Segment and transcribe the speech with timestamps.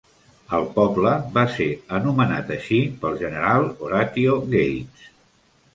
[0.59, 1.67] El poble va ser
[1.99, 5.07] anomenat així pel general Horatio Gates.